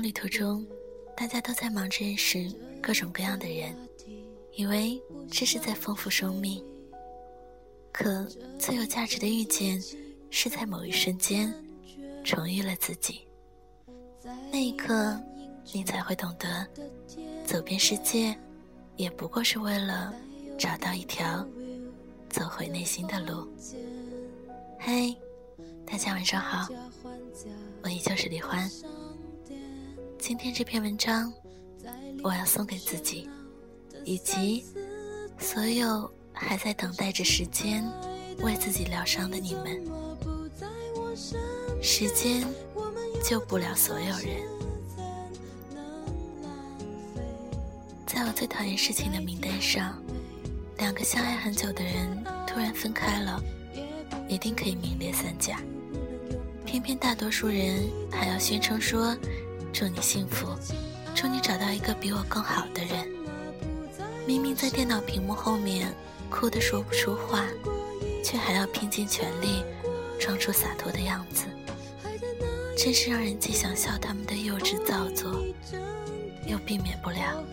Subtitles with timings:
[0.00, 0.66] 旅途中，
[1.16, 2.50] 大家都在忙着认识
[2.82, 3.74] 各种各样的人，
[4.54, 5.00] 以为
[5.30, 6.62] 这是在丰富生命。
[7.92, 8.24] 可
[8.58, 9.82] 最有价值的遇见，
[10.30, 11.52] 是在某一瞬间
[12.22, 13.26] 重遇了自己。
[14.52, 15.18] 那一刻，
[15.72, 16.66] 你才会懂得，
[17.44, 18.36] 走遍世界，
[18.96, 20.14] 也不过是为了
[20.58, 21.46] 找到一条
[22.28, 23.48] 走回内心的路。
[24.78, 25.16] 嘿，
[25.86, 26.68] 大家晚上好，
[27.82, 28.70] 我依旧是李欢。
[30.18, 31.32] 今天这篇文章，
[32.22, 33.28] 我要送给自己，
[34.04, 34.64] 以及
[35.38, 37.84] 所有还在等待着时间
[38.38, 39.84] 为自己疗伤的你们。
[41.82, 42.44] 时间
[43.22, 44.42] 救不了所有人。
[48.06, 50.02] 在我最讨厌事情的名单上，
[50.78, 53.40] 两个相爱很久的人突然分开了，
[54.28, 55.60] 一定可以名列三甲。
[56.64, 59.16] 偏偏大多数人还要宣称说。
[59.78, 60.48] 祝你幸福，
[61.14, 63.06] 祝你找到一个比我更好的人。
[64.26, 65.94] 明明在电脑屏幕后面
[66.30, 67.44] 哭得说不出话，
[68.24, 69.62] 却还要拼尽全力
[70.18, 71.44] 装出洒脱的样子，
[72.74, 75.44] 真是让人既想笑他们的幼稚造作，
[76.46, 77.44] 又避免不了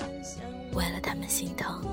[0.72, 1.86] 为了他们心疼。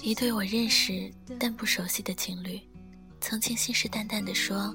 [0.00, 2.60] 一对我认识但不熟悉的情侣，
[3.20, 4.72] 曾经信誓旦旦地说。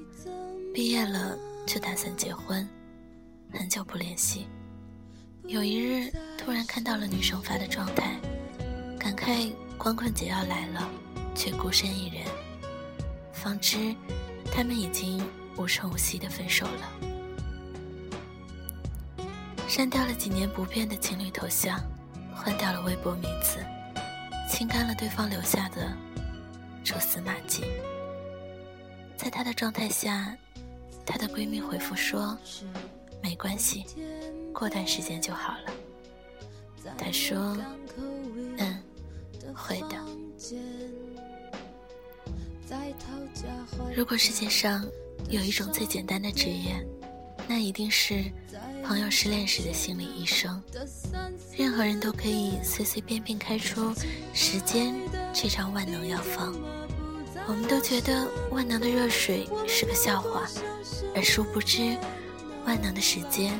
[0.78, 2.64] 毕业了就打算结婚，
[3.52, 4.46] 很久不联系。
[5.42, 6.08] 有一日
[6.38, 8.16] 突然看到了女生发的状态，
[8.96, 10.88] 感慨光棍节要来了，
[11.34, 12.24] 却孤身一人。
[13.32, 13.92] 方知
[14.52, 15.20] 他们已经
[15.56, 16.92] 无声无息的分手了。
[19.66, 21.80] 删掉了几年不变的情侣头像，
[22.32, 23.58] 换掉了微博名字，
[24.48, 25.92] 清干了对方留下的
[26.84, 27.64] 蛛丝马迹。
[29.16, 30.38] 在他的状态下。
[31.08, 32.36] 她的闺蜜回复说
[33.24, 33.86] ：“没关系，
[34.52, 35.72] 过段时间就好了。”
[36.98, 37.56] 她说
[38.58, 38.82] ：“嗯，
[39.54, 39.96] 会的。”
[43.96, 44.86] 如果世界上
[45.30, 46.86] 有一种最简单的职业，
[47.48, 48.22] 那一定是
[48.84, 50.62] 朋友失恋时的心理医生。
[51.56, 53.94] 任何人都可以随随便便开出
[54.34, 54.94] “时间”
[55.32, 56.54] 这张万能药方。
[57.46, 60.46] 我们都觉得万能的热水是个笑话。
[61.14, 61.96] 而殊不知，
[62.64, 63.58] 万能的时间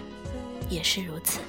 [0.69, 1.41] 也是如此。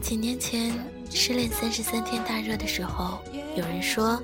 [0.00, 0.72] 几年前，
[1.10, 3.20] 失恋三十三天大热的时候，
[3.54, 4.20] 有人说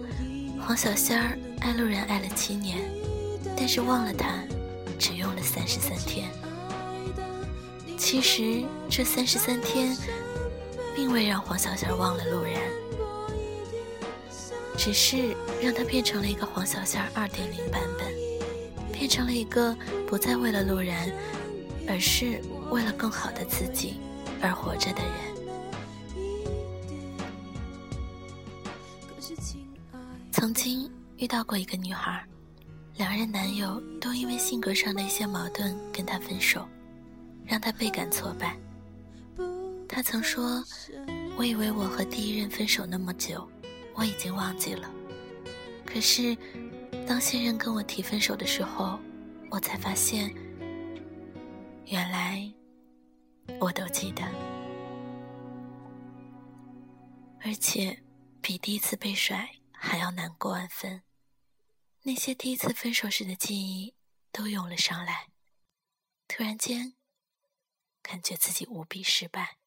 [0.60, 2.78] 黄小仙儿爱路人爱了七年，
[3.56, 4.42] 但是忘了他
[4.98, 6.28] 只用了三十三天。
[7.98, 9.96] 其实这三十三天，
[10.94, 12.60] 并未让黄小仙儿忘了路人，
[14.76, 18.25] 只是让他变成了一个黄小仙儿二点零版本。
[18.98, 19.76] 变成了一个
[20.06, 21.12] 不再为了路人，
[21.86, 22.40] 而是
[22.70, 24.00] 为了更好的自己
[24.40, 25.12] 而活着的人。
[30.32, 32.24] 曾经遇到过一个女孩，
[32.96, 36.66] 两任男友都因为性格上的一些矛盾跟她分手，
[37.44, 38.56] 让她倍感挫败。
[39.86, 40.64] 她曾说
[41.36, 43.46] ：“我以为我和第一任分手那么久，
[43.94, 44.90] 我已经忘记了，
[45.84, 46.34] 可是……”
[47.06, 48.98] 当现任跟我提分手的时候，
[49.48, 50.28] 我才发现，
[51.86, 52.52] 原来
[53.60, 54.24] 我都记得，
[57.40, 58.02] 而且
[58.40, 61.00] 比第一次被甩还要难过万分。
[62.02, 63.94] 那些第一次分手时的记忆
[64.32, 65.28] 都涌了上来，
[66.26, 66.94] 突然间，
[68.02, 69.58] 感觉自己无比失败。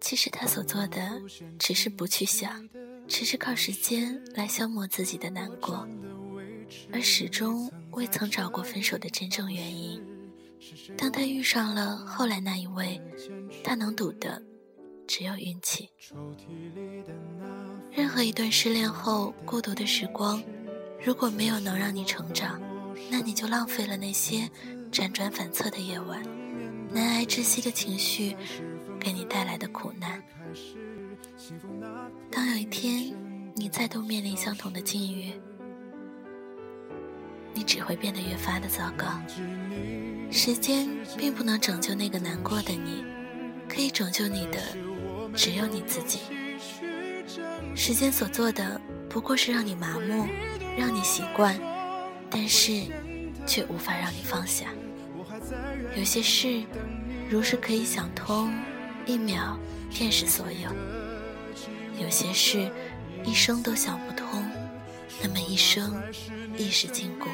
[0.00, 1.22] 其实他所做的
[1.58, 2.68] 只是不去想，
[3.06, 5.86] 只是靠时间来消磨自己的难过，
[6.92, 10.02] 而始终未曾找过分手的真正原因。
[10.96, 13.00] 当他遇上了后来那一位，
[13.62, 14.42] 他能赌的
[15.06, 15.88] 只有运气。
[17.92, 20.42] 任何一段失恋后孤独的时光，
[21.04, 22.60] 如果没有能让你成长，
[23.10, 24.50] 那你就浪费了那些。
[24.94, 26.22] 辗转反侧的夜晚，
[26.88, 28.36] 难挨窒息的情绪
[29.00, 30.22] 给你带来的苦难。
[32.30, 33.12] 当有一天
[33.56, 35.32] 你再度面临相同的境遇，
[37.52, 39.20] 你只会变得越发的糟糕。
[40.30, 40.88] 时间
[41.18, 43.04] 并不能拯救那个难过的你，
[43.68, 44.60] 可以拯救你的
[45.34, 46.20] 只有你自己。
[47.74, 50.24] 时间所做的不过是让你麻木，
[50.78, 51.58] 让你习惯，
[52.30, 52.84] 但是
[53.46, 54.66] 却无法让你放下。
[55.96, 56.64] 有些事，
[57.28, 58.52] 如是可以想通，
[59.06, 59.58] 一秒
[59.90, 60.70] 便是所有；
[62.00, 62.70] 有些事，
[63.24, 64.44] 一生都想不通，
[65.22, 66.02] 那么一生
[66.56, 67.26] 亦是禁锢。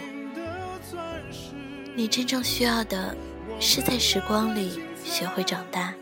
[1.94, 3.16] 你真正需要的，
[3.58, 5.94] 是在时光里学会长大，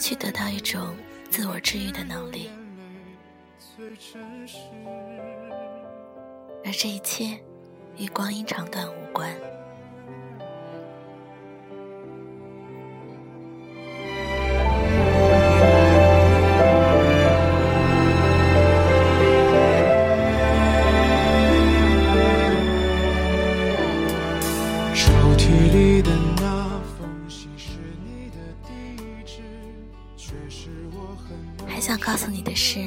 [0.00, 0.94] 去得到一种
[1.30, 2.50] 自我治愈的能力。
[6.64, 7.38] 而这一切，
[7.96, 9.30] 与光阴长短无关。
[24.94, 28.36] 抽屉里的那封信是你的
[28.66, 29.42] 地址，
[30.16, 32.80] 却是我很还想告诉你的是，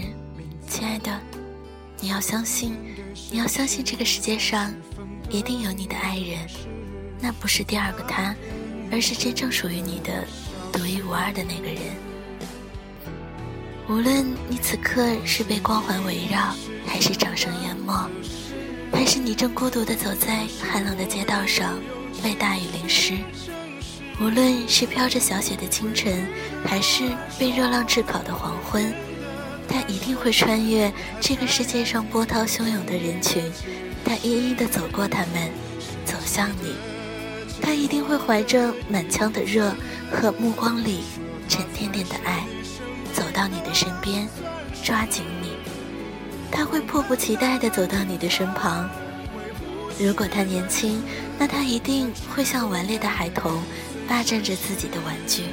[0.67, 1.11] 亲爱的，
[1.99, 2.75] 你要相信，
[3.31, 4.73] 你要相信这个世界上
[5.29, 6.39] 一定有你的爱人，
[7.19, 8.35] 那不是第二个他，
[8.91, 10.23] 而是真正属于你的
[10.71, 11.81] 独一无二的那个人。
[13.89, 16.53] 无论你此刻是被光环围绕，
[16.85, 17.93] 还是掌声淹没，
[18.91, 21.79] 还是你正孤独地走在寒冷的街道上。
[22.23, 23.13] 被大雨淋湿，
[24.19, 26.27] 无论是飘着小雪的清晨，
[26.65, 27.03] 还是
[27.37, 28.91] 被热浪炙烤的黄昏，
[29.67, 33.43] 他一定会穿越这个世界上波涛汹涌的人群，
[34.03, 35.51] 他一一的走过他们，
[36.05, 36.73] 走向你。
[37.61, 39.75] 他一定会怀着满腔的热
[40.11, 40.99] 和目光里
[41.49, 42.45] 沉甸甸的爱，
[43.13, 44.27] 走到你的身边，
[44.83, 45.51] 抓紧你。
[46.51, 48.89] 他会迫不及待地走到你的身旁。
[49.99, 51.03] 如果他年轻，
[51.37, 53.61] 那他一定会像顽劣的孩童，
[54.07, 55.43] 霸占着自己的玩具，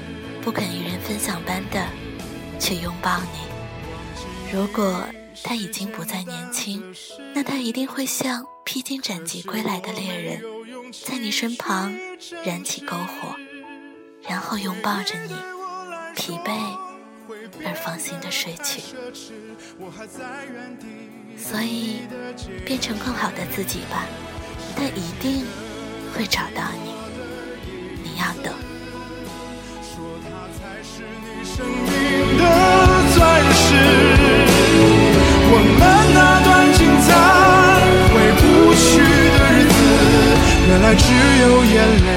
[0.43, 1.85] 不肯与人分享般的
[2.61, 3.54] 去拥抱你。
[4.55, 5.05] 如果
[5.43, 6.81] 他已经不再年轻，
[7.35, 10.41] 那他一定会像披荆斩棘归来的猎人，
[11.05, 11.93] 在你身旁
[12.45, 13.35] 燃起篝火，
[14.29, 15.35] 然后拥抱着你，
[16.15, 16.53] 疲惫
[17.67, 18.81] 而放心的睡去。
[21.37, 22.03] 所以，
[22.65, 24.07] 变成更好的自己吧。
[24.77, 25.45] 他一定
[26.15, 26.95] 会找到你，
[28.05, 28.55] 你要等。
[40.85, 41.05] 来只
[41.41, 42.09] 有眼泪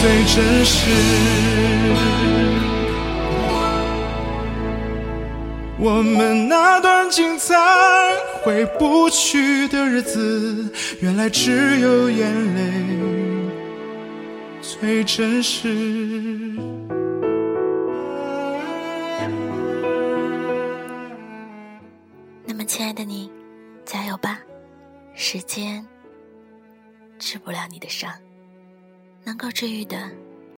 [0.00, 0.78] 最真实。
[5.80, 7.56] 我们那段精彩
[8.44, 12.72] 回不去的日子，原来只有眼泪
[14.62, 15.68] 最真实。
[22.46, 23.28] 那么，亲爱的你，
[23.84, 24.38] 加油吧！
[25.14, 25.84] 时间
[27.24, 28.12] 治不了你的伤，
[29.24, 30.10] 能够治愈的。